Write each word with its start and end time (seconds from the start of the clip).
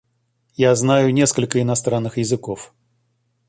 Я 0.55 0.73
знаю 0.73 1.13
несколько 1.13 1.61
иностранных 1.61 2.17
языков. 2.17 2.73